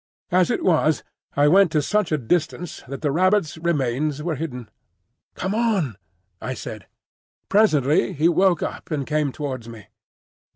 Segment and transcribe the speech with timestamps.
[0.31, 1.03] As it was,
[1.37, 4.67] I went to such a distance that the rabbit's remains were hidden.
[5.35, 5.95] "Come on!"
[6.41, 6.87] I said.
[7.49, 9.85] Presently he woke up and came towards me.